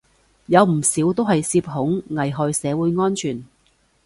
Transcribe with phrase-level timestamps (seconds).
[0.47, 3.43] 有唔少都係涉恐，危害社會安全